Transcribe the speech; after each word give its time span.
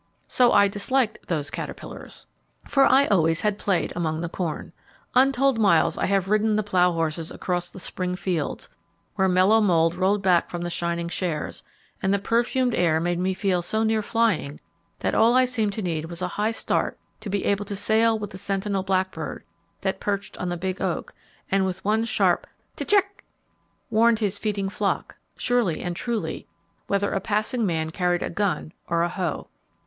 So 0.27 0.51
I 0.51 0.67
disliked 0.67 1.27
those 1.27 1.51
caterpillars. 1.51 2.25
For 2.67 2.87
I 2.87 3.05
always 3.05 3.41
had 3.41 3.59
played 3.59 3.93
among 3.95 4.19
the 4.21 4.29
corn. 4.29 4.73
Untold 5.13 5.59
miles 5.59 5.95
I 5.95 6.07
have 6.07 6.27
ridden 6.27 6.55
the 6.55 6.63
plough 6.63 6.91
horses 6.91 7.29
across 7.29 7.69
the 7.69 7.79
spring 7.79 8.15
fields, 8.15 8.67
where 9.13 9.29
mellow 9.29 9.61
mould 9.61 9.93
rolled 9.93 10.23
black 10.23 10.49
from 10.49 10.63
the 10.63 10.71
shining 10.71 11.07
shares, 11.07 11.61
and 12.01 12.11
the 12.11 12.17
perfumed 12.17 12.73
air 12.73 12.99
made 12.99 13.19
me 13.19 13.35
feel 13.35 13.61
so 13.61 13.83
near 13.83 14.01
flying 14.01 14.59
that 15.01 15.13
all 15.13 15.35
I 15.35 15.45
seemed 15.45 15.73
to 15.73 15.83
need 15.83 16.05
was 16.05 16.23
a 16.23 16.29
high 16.29 16.49
start 16.49 16.97
to 17.19 17.29
be 17.29 17.45
able 17.45 17.65
to 17.65 17.75
sail 17.75 18.17
with 18.17 18.31
the 18.31 18.39
sentinel 18.39 18.81
blackbird, 18.81 19.43
that 19.81 19.99
perched 19.99 20.35
on 20.39 20.49
the 20.49 20.57
big 20.57 20.81
oak, 20.81 21.13
and 21.51 21.63
with 21.63 21.85
one 21.85 22.05
sharp 22.05 22.47
'T'check!' 22.75 23.23
warned 23.91 24.17
his 24.17 24.39
feeding 24.39 24.67
flock, 24.67 25.19
surely 25.37 25.79
and 25.83 25.95
truly, 25.95 26.47
whether 26.87 27.11
a 27.11 27.19
passing 27.21 27.67
man 27.67 27.91
carried 27.91 28.23
a 28.23 28.31
gun 28.31 28.73
or 28.87 29.03
a 29.03 29.09
hoe. 29.09 29.47